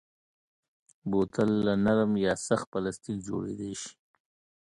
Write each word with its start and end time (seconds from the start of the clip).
بوتل 1.09 1.49
له 1.65 1.73
نرم 1.85 2.11
یا 2.25 2.33
سخت 2.47 2.65
پلاستیک 2.73 3.17
جوړېدای 3.27 3.73
شي. 3.81 3.91